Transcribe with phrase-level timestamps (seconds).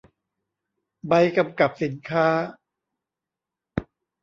[1.07, 2.27] ใบกำกับสินค้า